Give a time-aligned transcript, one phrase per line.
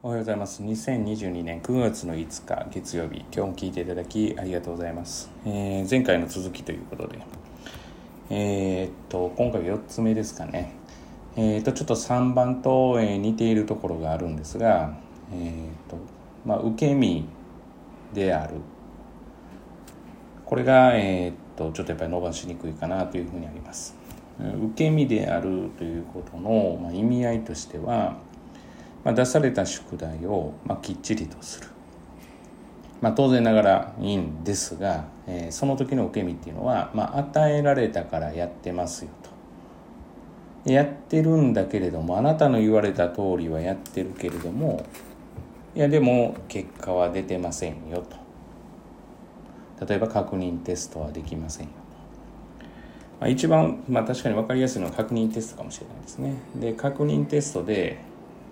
[0.00, 0.62] おはようございます。
[0.62, 5.28] 2022年9月の5日月曜日、今日も聞いていただきありがとうございます。
[5.44, 7.18] えー前回の続きということで、
[8.30, 10.72] えーっと、今回4つ目ですかね。
[11.34, 14.96] えーっと、ちょっと3番と、えー似ているところがあるんですが、
[15.32, 15.96] えっと、
[16.46, 17.24] まあ、受け身
[18.14, 18.54] である。
[20.46, 23.96] これが、えっと、ちょっとやっぱり伸ばしにくいかなというふうにあります。
[24.38, 28.27] 受け身であるということの、まあ、意味合いとしては、
[29.04, 31.68] まあ、出された宿題を、まあ、きっちりとする、
[33.00, 39.10] まあ、当然ながらいいんですが、えーその時の受け身っていうのは、まあ、与えられたからやってますよ
[40.64, 40.70] と。
[40.70, 44.84] やってるんだけれどもあなたの言われた通りはやってるけれども
[45.74, 48.04] いやでも結果は出てませんよ
[49.78, 49.86] と。
[49.86, 51.72] 例えば確認テストはできませんよ
[53.20, 56.34] まあ、一番、まあ、確かに分かりやすいのは確認テストかもしれないですね。
[56.54, 57.98] で確認テストで、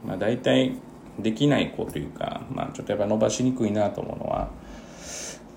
[0.05, 0.77] まあ、大体
[1.19, 4.51] できない子というか、まあ、ちょっとやっぱ伸ばしにくいなと思うのは、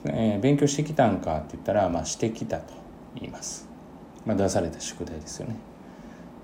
[0.06, 2.74] えー勉強してきたんかって言ったら、まあ、してきたと
[3.16, 3.68] 言います。
[4.26, 5.56] まあ、出された宿題ですよね。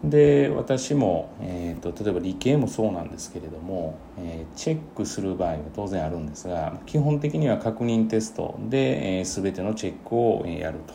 [0.04, 10.94] で私も、えー、と例えば理系もそうなんですけれども、えーチェックする場合は当然あるんですが基本的には確認テストで、えー、全てのチェックをやると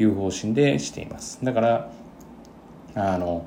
[0.00, 1.92] いう方針でしていますだから
[2.94, 3.46] あの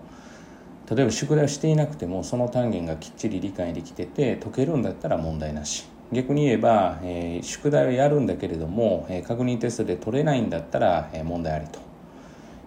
[0.89, 5.87] 例えば宿題をしていなくてもその単元がきっちり理解できてて解けるんだったら問題なし。
[6.11, 11.79] 逆に言えば、えー宿題をやるんだけれども、えー確認テストで取れないんだったら、えー問題ありと。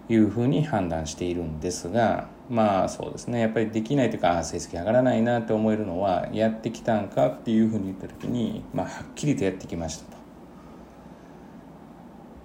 [0.09, 3.39] いうふうに判断しているんですがまあそうですね。
[3.39, 10.22] やっぱりできないというか成績上がらないなって思えるのはやってきたんかっていうふうに言った時に、まあ、はっきりとやってきましたと。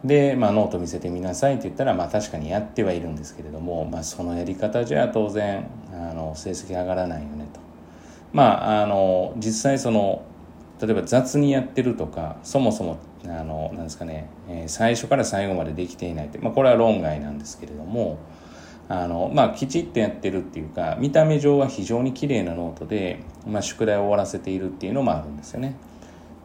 [0.04, 7.60] で、まあ、ノート見せてみなさいって言ったら、まあ、確かにやってはいるんですけれども、まあ、そのやり方じゃ当然あの成績上がらないよねと。
[8.32, 10.22] まあ、あの実際その
[10.80, 18.18] 例えば雑にやってるとかそもそもあのなんですかね、えー最初から最後までできていないって、まあ、これは論外なんですけれども
[18.88, 25.74] あの、まあ、きちっとやってるっていうか見た目上は非常に綺麗なノートで、まあ、宿題を終わらせているっていうのもあるんですよね。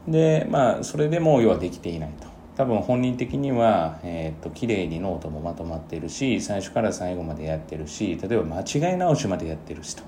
[0.07, 10.03] でまあそれでも要はできていないと多分本人的には、えー、と綺麗にノートもまとまってるし最初から最後までやってるし例えば間違い直しまでやってるしと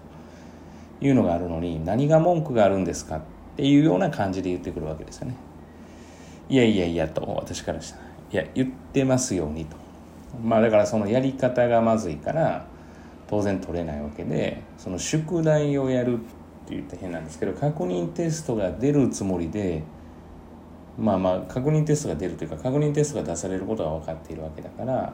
[1.01, 3.21] いうのがあるのに何が文句があるんですかっ
[3.57, 5.35] ていうような感じで言ってくるわけですよね。
[6.47, 8.05] いやいやいやと私からしたら。
[8.31, 9.77] いや言ってますようにと。
[10.43, 12.65] まあだからそのやり方がまずいから
[13.27, 16.17] 当然取れないわけでその宿題をやるっ
[16.67, 19.83] て言ったら変なんですけど確認テストが出るつもりで
[20.97, 25.13] まあまあ確認テストが出るというか確認テストが出されることが分かっているわけだから、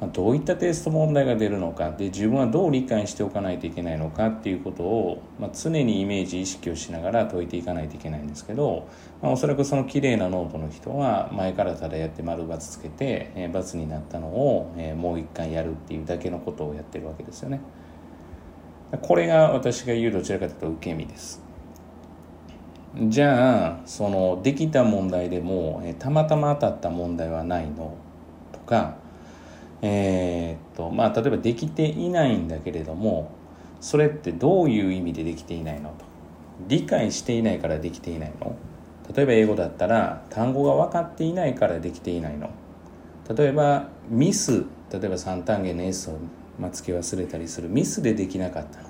[0.00, 8.88] まあ、どういったテスト問題が出るのかで自分はどう理解しておかないといけないのかっていうことを、まあ、常にイメージ意識をしながら解いていかないといけないんですけど、
[9.20, 17.60] まあ、おそらくその綺麗なノートの人は前からただやって丸×つけて、えー×になったのを、えーもう一回やるっていうだけのことをやってるわけですよね。
[19.02, 21.47] これが私が言うどちらかというと受け身です。
[22.96, 27.94] じゃあそのできた問題でも、えたまたま当たった問題はないの
[28.52, 28.96] とか
[29.82, 33.30] えーっとまあ例えばできていないんだけれども
[33.80, 36.04] それってどういう意味でできていないのと。
[36.66, 38.56] 理解していないからできていないの。
[39.14, 42.50] 例えば英語だったら単語が分かっていないからできていないの。
[43.34, 46.18] 例えばミス例えば3単元の S を
[46.58, 47.68] まあ付け忘れたりする。
[47.68, 48.87] ミスでできなかったの。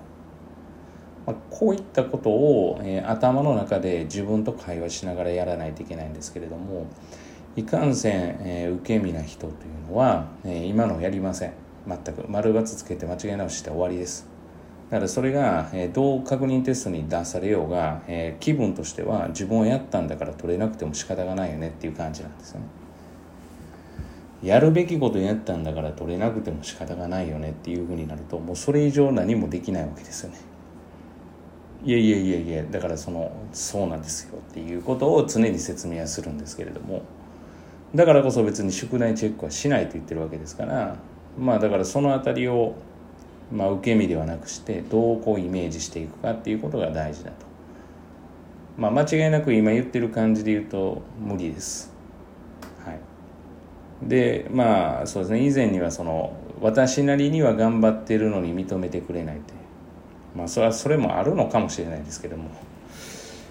[1.29, 6.87] まあ、こういったことを、えー頭の中で自分と会話しながらやらないといけないんですけれども
[7.55, 9.51] いかんせん、えー受け身な人とい
[9.89, 11.53] うのは、えー今のやりません。
[11.87, 12.25] 全く。
[12.29, 14.27] 丸×つけて間違い直して終わりです。
[14.91, 22.67] だからそれが、えどう確認テストに出されようが、え気分としては自分はやったんだから取れなくても仕方がないよねっていう感じなんですよね。
[24.43, 30.39] やるべきことやったんだから取れなくても仕方がないよねっていうふうになるともうそれ以上何もできないわけですよね。
[31.85, 37.03] いやいやいやいやだからそのそうなんですよっていうことを常に説明はするんですけれども。
[37.95, 40.97] だからこそ別に宿題チェックはしないと言ってるわけですから。
[41.39, 42.75] まあだからそのあたりを、
[43.53, 47.47] まあ、受け身ではなくしてどうこうイメージしていくかっていうことが大事だと。
[48.77, 51.93] まあ間違いなく今言ってる感じで言うと無理です。
[52.85, 52.99] はい。
[54.03, 55.47] でまあそうですね。
[55.47, 59.55] 以前にはその私なりには頑張ってるのに認めてくれないって
[60.39, 62.51] まあそれはそれもあるのかもしれないですけども。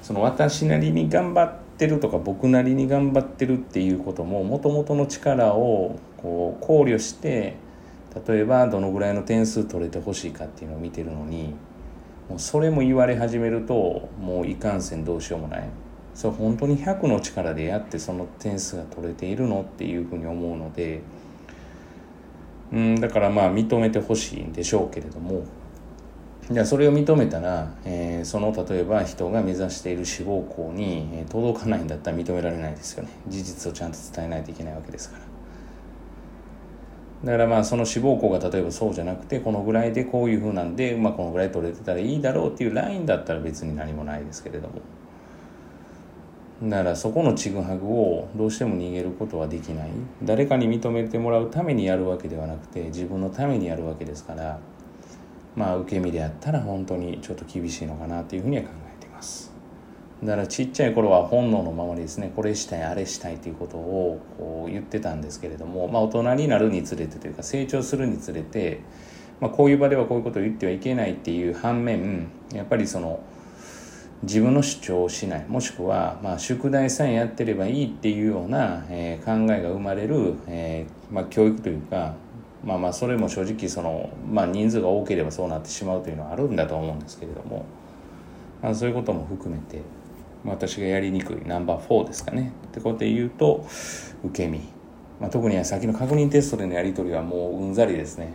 [0.08, 7.58] その私なりに頑張ってるとか僕なりに頑張ってるっていうことももともとの力をこう考慮して
[8.26, 11.56] 例えばどのぐらいの点数取れてほしいかっていうのを見てるのに
[12.30, 15.68] もうそれも言われ始めるともういかんせんどうしようもない。
[16.14, 21.02] それ本当に100の力でやってその点数が取れているのっていうふうに思うので。
[22.72, 25.44] うんだからまあ認めてほしいんでしょうけれども。
[26.50, 33.10] じゃあそれを認めたら、えー、その例えば人が目指している志望校に、届かないんだったら認められないですよね。
[33.28, 35.24] 事実をちゃんと伝えないといけないわけですから。
[37.26, 44.76] だからまあその志望校が例えばそうじゃなくてこのぐらいでこういうふうなんで、まあ、このぐらい取れてたらいいだろうっていうラインだったら別に何もないですけれども。
[46.64, 49.90] だからそこのちぐはぐをどうしても逃げることはできない。
[50.24, 54.60] 誰かに認めてもらうためにやるわけではなくて自分のためにやるわけですから。
[55.58, 59.52] まあ受け身であったら本当にちょっと厳しいのかなというふうには考えています。
[60.24, 68.82] だからちっちゃい頃は本能のままにですねこれしたいあれしたいということをこう言ってたんですけれども、まあ、大人になるにつれてというか成長するにつれて、
[69.40, 73.20] まあ、こういう場ではこういうことを言ってはいけないっていう反面やっぱりその
[74.24, 82.16] 自分の主張をしないもしくは、まあ、宿題さえやってればいいっていうような、えー、考えが生まれる、えーまあ、教育というか
[82.64, 87.66] まあまあそれも正直その、まあ、人数が多ければそうなってしまうというのはあるんだと思うんですけれども、
[88.62, 89.82] まあ、そういうことも含めて
[90.46, 93.66] 私がやりにくいナンバー4ですかねってことで言うと
[94.24, 94.60] 受け身、
[95.20, 98.34] まあ、特に先の確認テストでのやり取りはもううんざりですね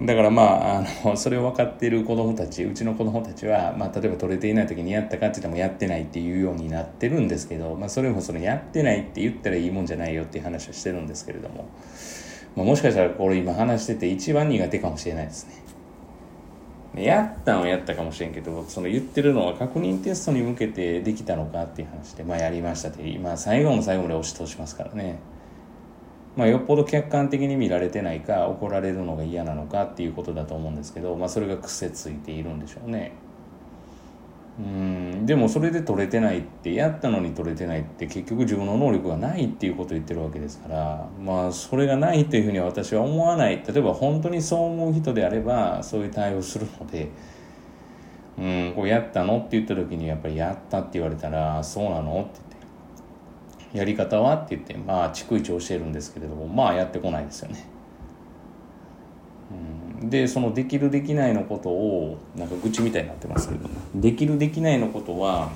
[0.00, 11.68] だからまああのそれを分かっている子どもたちうちの子どもたちは、まあ、例えば取れていない時にやったかって言ってもやってないっていうようになってるんですけど、まあ、それもそのやってないって言ったらいいもんじゃないよっていう話はしてるんですけれども。
[12.56, 17.04] まあ、もしかしたらこれ今話してて一番苦手かもしれないですね。
[17.04, 25.18] やったんはやったかもしれんけど、その言ってるのは確認テストに向けてできたのかっていう話で、まあやりましたって、まあ最後の最後まで押し通しますからね。
[26.34, 33.12] まあよっぽど客観的に見られてないか、怒られるのが嫌なのかっていうことだと思うんですけど、まあそれが癖ついているんでしょうね。
[34.58, 35.26] うん。
[35.26, 43.62] でもそれで取れてないってやったのに取れてないって結局自分の能力がないっていうことを言ってるわけですからまあそれがないというふうには私は思わない。
[43.66, 47.08] 例えば本当にそう思う人であればそういう対応するので
[48.36, 52.40] うんこうやったのって言った時にやっぱりやったって言われたらそうなのって
[53.60, 57.64] 言ってやり方はって言ってまあ逐一教えるんですけれどもまあやってこないですよね。
[60.02, 63.48] でそのできるできないのことをなんか愚痴みたいになってます。
[63.48, 65.50] けどできるできないのことは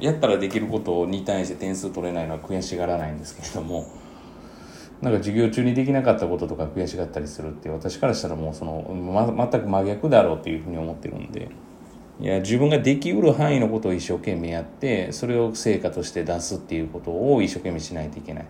[0.00, 3.86] やったらできることに対して点数取れないのは悔しがらないんですけれども
[5.00, 11.50] なんか授業中にできなかったこととか悔しがったりするって私からしたらもうその、ま、全く真逆だろうっていうふうに思ってるんで
[12.20, 18.46] いや自分ができうる範囲のことを一生懸命やってそれを成果として出すっていうことを一生懸命しないといけない。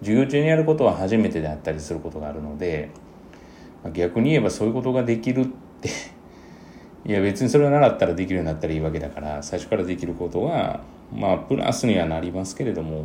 [0.00, 2.90] 授業中にやることは初めてであったりすることがあるので
[3.92, 5.44] 逆に言えばそういうことができるっ
[5.80, 5.90] て。
[7.06, 10.80] いや別にそれを習ったらできるようになったらいいわけだから最初からできることは
[11.14, 13.04] まあプラスにはなりますけれども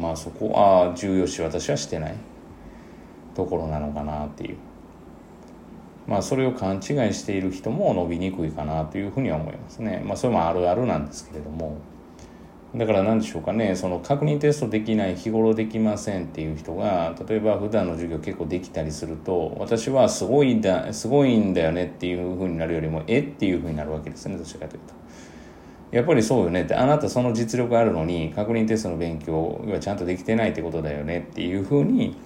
[0.00, 2.14] まあそこは重要視私はしてない。
[3.34, 4.56] ところなのかなっていう。
[6.06, 6.82] まあそれを勘違い
[7.14, 10.02] している人も伸びにくいかなというふうには思いますね。
[10.04, 11.76] まあそれもあるあるなんですけれども。
[12.74, 24.94] だから何でしょうかねその確認テストできない日頃できませんっていう人が例えば普段の授業結構できたりすると私はすごいんだすごいんだよねっていうふうになるよりもえっていうふうになるわけですねどちらかというと。
[25.92, 32.16] やっぱりそうよねってあなたその実力あるのに確認テストの勉強がちゃんとできてないってことだよねっていうふうに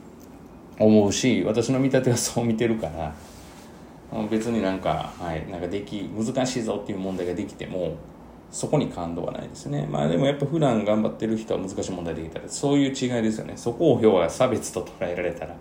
[0.78, 3.12] 思うし私の見立てはそう見てるから
[4.30, 7.96] 別になんか,、はい、なんかでき難しいぞっていう問題ができても
[8.50, 9.86] そこに感動はないですね。
[9.90, 13.54] まあでもやっぱ普段頑張ってる人は難しい問題できたら、そういう違いですよね。
[13.56, 15.56] そこを要は差別と捉えられたら、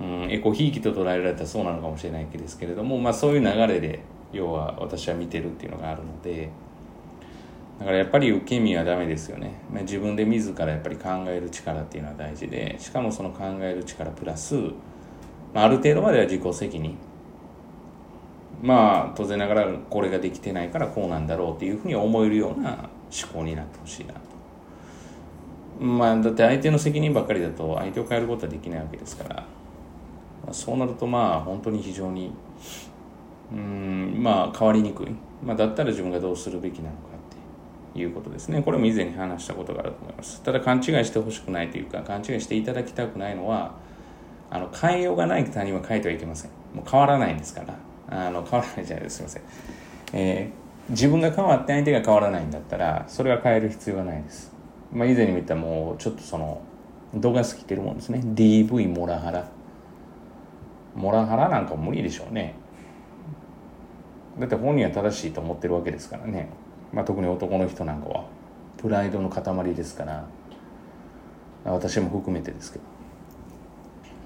[0.00, 4.00] うん、エコひいきと捉えられたらそうなのかもしれないですけれども、まあそういう流れで、
[4.32, 6.50] 要は私は見てるっていうのがあるので、
[7.78, 9.52] だからやっぱり受け身はダメですよね。
[9.72, 14.56] まあ、自分で自らやっぱり考える力っていうのは大事で、しかもその考える力プラス、
[15.54, 16.96] まあ、ある程度までは自己責任。
[18.62, 24.20] まあ当然ながらこれができてないからこうなんだろうっていうふうに思えるような思考になってほしいなと。
[25.84, 29.44] まあだって相手の責任ばっかりだと相手を変えることはできないわけですから、
[30.50, 32.32] そうなるとまあ本当に非常に
[33.52, 35.06] うんまあ変わりにくい、
[35.42, 36.96] まあ、だったら自分がどうするべきなのか
[37.92, 38.60] っていうことですね。
[38.60, 40.42] これも以前に話したことがあると思います。
[40.42, 43.76] ただ勘違いしてほしくないというか勘違いしていただきたくないのは
[44.50, 46.50] あの変えようがない他人は変えてはいけません。
[46.74, 47.87] もう変わらないんですから。
[48.10, 49.16] あの変わらないじゃないです。
[49.16, 49.42] すいません、
[50.12, 54.52] えー、自分が変わって相手が変わらないんだったらそれは変える必要はないです。
[54.92, 56.62] まあ以前にも言ったもうちょっとその
[57.14, 58.20] 度が過ぎてるもんですね。
[58.24, 59.48] DV モラハラ。
[60.94, 62.54] モラハラなんか無理でしょうね。
[64.38, 66.48] だって本人は正しいと思ってるわけですからね、
[66.92, 68.24] まあ、特に男の人なんかは。
[68.76, 70.24] プライドの塊ですから。
[71.64, 72.84] 私も含めてですけど。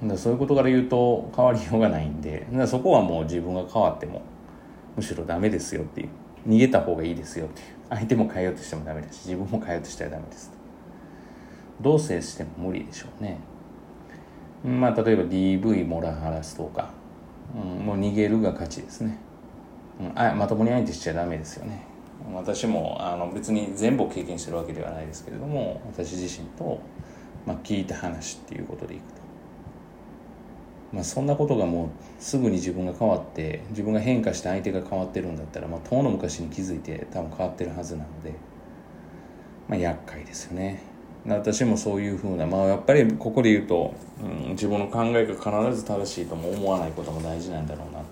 [0.02, 4.22] だそういうことから言うと変わりようがないんでだそこはもう自分が変わっても
[4.96, 6.08] むしろダメですよっていう。
[6.46, 7.66] 逃げた方がいいですよっていう。
[7.88, 10.50] 相手も変えようとしてもダメだし自分も変えようとしたらダメです
[11.80, 13.38] どう接しても無理でしょうね。
[14.64, 16.90] まあ例えば DV モラハラスとか、
[17.54, 19.18] うん、もう逃げるが勝ちですね、
[20.00, 21.84] うん、あまともに相手しちゃダメですよね。
[22.32, 26.80] 私もあの別に全部経験してるわけではないですけれども私自身と、
[27.44, 29.21] まあ、聞いた話っていうことでいくと、
[30.92, 38.34] まあ、そんなことがもうすぐに自分が変わって自分が変化して相手が変わってるんだったら、まあ、遠の昔に気づいて多分変わってるはずなので、
[39.68, 40.82] まあ、厄介ですよね。
[41.24, 48.02] 私もそういうふうなまあやっぱりここで言うと、うん、自分の考えが必ず正しいとも思わないことも大事なんだろうなっ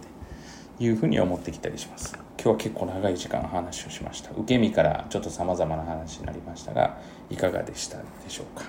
[0.79, 2.15] ていうふうに思ってきたりします。
[2.15, 4.31] 今日は結構長い時間話をしました。
[4.31, 8.65] 受け身からちょっとさまざまな話になりましたがいかがでしたでしょうか？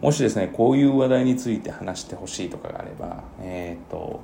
[0.00, 4.20] もしですねこういう話題について話してほしいとかがあればえっ、ー、と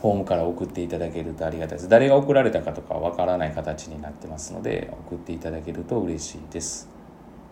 [0.00, 1.88] フォームから送っていただけるとありがたいです。
[1.88, 6.88] 誰が送られたかとかわからない形になってますので送っていただけると嬉しいです。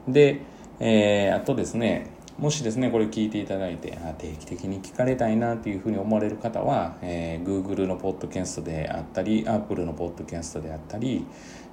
[0.07, 0.41] で、
[0.81, 11.27] えー、あとですねもしですね、これ聞いていただいて、あ定期的に聞かれたいなというふうに思われる方は、えー、Google のポッドキャストであったり、Apple のポッドキャストであったり、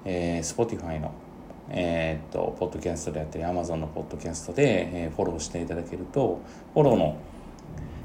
[0.05, 1.11] えー、Spotify の、
[1.69, 6.39] えー、っと、ポッドキャストであったり、Amazon のポッドキャストで、えー、フォローしていただけると、
[6.73, 7.17] フォローの、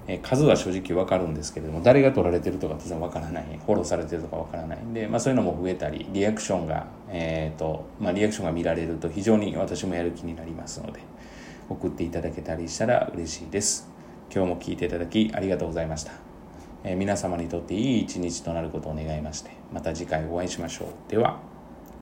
[0.07, 11.01] えー、数は正直わかるんですけれども、誰が取られてるとか当然わからない、フォローされてるとかわからないんで、まあそういうのも増えたり、リアクションが、えっと、まあリアクションが見られると非常に私もやる気になりますので、
[11.69, 13.89] 送っていただけたりしたら嬉しいです。
[14.35, 16.13] 今日も聞いていただきありがとうございました。
[16.83, 21.11] えー、皆様にとっていい一日となることを願いまして、また次回お会いしましょう。
[21.11, 21.50] では。